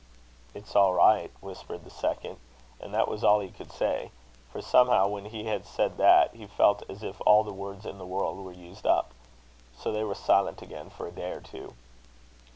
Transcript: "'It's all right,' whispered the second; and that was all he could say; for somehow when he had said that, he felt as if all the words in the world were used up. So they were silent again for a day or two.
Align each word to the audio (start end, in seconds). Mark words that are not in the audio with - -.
"'It's 0.55 0.75
all 0.75 0.95
right,' 0.95 1.29
whispered 1.41 1.83
the 1.83 1.91
second; 1.91 2.37
and 2.79 2.91
that 2.91 3.07
was 3.07 3.23
all 3.23 3.39
he 3.39 3.49
could 3.51 3.71
say; 3.71 4.09
for 4.51 4.59
somehow 4.59 5.07
when 5.07 5.25
he 5.25 5.43
had 5.43 5.63
said 5.63 5.95
that, 5.97 6.33
he 6.33 6.47
felt 6.47 6.81
as 6.89 7.03
if 7.03 7.21
all 7.23 7.43
the 7.43 7.53
words 7.53 7.85
in 7.85 7.99
the 7.99 8.03
world 8.07 8.43
were 8.43 8.51
used 8.51 8.87
up. 8.87 9.11
So 9.77 9.91
they 9.91 10.03
were 10.03 10.15
silent 10.15 10.63
again 10.63 10.89
for 10.89 11.05
a 11.07 11.11
day 11.11 11.31
or 11.33 11.41
two. 11.41 11.75